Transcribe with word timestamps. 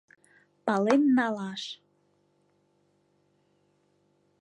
Пален 0.65 1.03
налаш. 1.17 1.63